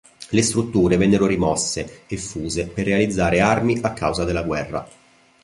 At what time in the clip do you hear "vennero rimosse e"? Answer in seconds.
0.97-2.17